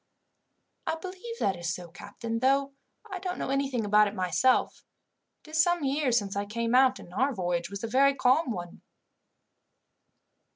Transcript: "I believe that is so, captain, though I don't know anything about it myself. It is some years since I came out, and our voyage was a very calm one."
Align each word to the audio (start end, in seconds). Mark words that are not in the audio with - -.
"I 0.87 0.95
believe 0.95 1.37
that 1.39 1.55
is 1.55 1.71
so, 1.75 1.89
captain, 1.89 2.39
though 2.39 2.73
I 3.11 3.19
don't 3.19 3.37
know 3.37 3.49
anything 3.51 3.85
about 3.85 4.07
it 4.07 4.15
myself. 4.15 4.83
It 5.45 5.51
is 5.51 5.61
some 5.61 5.83
years 5.83 6.17
since 6.17 6.35
I 6.35 6.45
came 6.47 6.73
out, 6.73 6.97
and 6.97 7.13
our 7.13 7.35
voyage 7.35 7.69
was 7.69 7.83
a 7.83 7.87
very 7.87 8.15
calm 8.15 8.49
one." 8.49 8.81